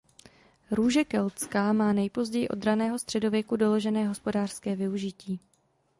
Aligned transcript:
Růže 0.71 1.03
keltská 1.03 1.73
má 1.73 1.93
nejpozději 1.93 2.47
od 2.49 2.63
raného 2.63 2.99
středověku 2.99 3.55
doložené 3.55 4.07
hospodářské 4.07 4.75
využití. 4.75 5.39